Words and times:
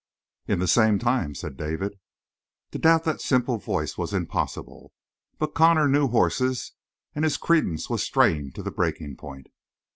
"In 0.47 0.57
the 0.57 0.67
same 0.67 0.97
time," 0.97 1.35
said 1.35 1.57
David. 1.57 1.99
To 2.71 2.79
doubt 2.79 3.03
that 3.03 3.21
simple 3.21 3.59
voice 3.59 3.99
was 3.99 4.15
impossible. 4.15 4.91
But 5.37 5.53
Connor 5.53 5.87
knew 5.87 6.07
horses, 6.07 6.71
and 7.13 7.23
his 7.23 7.37
credence 7.37 7.87
was 7.87 8.01
strained 8.01 8.55
to 8.55 8.63
the 8.63 8.71
breaking 8.71 9.17
point. 9.17 9.45